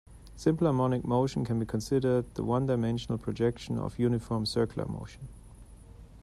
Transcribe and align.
Simple 0.35 0.65
harmonic 0.65 1.05
motion 1.05 1.45
can 1.45 1.59
be 1.59 1.65
considered 1.67 2.33
the 2.33 2.43
one-dimensional 2.43 3.19
projection 3.19 3.77
of 3.77 3.99
uniform 3.99 4.47
circular 4.47 4.87
motion. 4.87 5.27